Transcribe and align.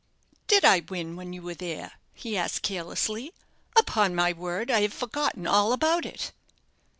"Did 0.47 0.65
I 0.65 0.79
win 0.79 1.15
when 1.15 1.31
you 1.31 1.43
were 1.43 1.53
there?" 1.53 1.91
he 2.15 2.35
asked, 2.35 2.63
carelessly. 2.63 3.35
"Upon 3.77 4.15
my 4.15 4.33
word, 4.33 4.71
I 4.71 4.81
have 4.81 4.93
forgotten 4.95 5.45
all 5.45 5.73
about 5.73 6.07
it." 6.07 6.31